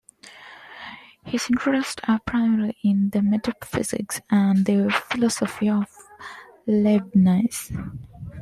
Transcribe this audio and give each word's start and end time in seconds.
His 1.25 1.47
interests 1.51 1.97
are 2.07 2.17
primarily 2.25 2.75
in 2.83 3.11
Metaphysics 3.13 4.19
and 4.31 4.65
the 4.65 4.89
philosophy 5.11 5.69
of 5.69 5.85
Leibniz. 6.65 7.71